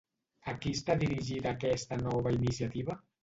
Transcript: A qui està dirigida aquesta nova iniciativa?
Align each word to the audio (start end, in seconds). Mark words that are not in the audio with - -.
A 0.51 0.55
qui 0.63 0.71
està 0.77 0.95
dirigida 1.03 1.53
aquesta 1.57 2.01
nova 2.05 2.35
iniciativa? 2.39 2.97